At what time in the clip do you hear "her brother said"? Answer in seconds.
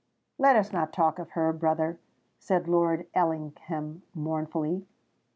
1.37-2.67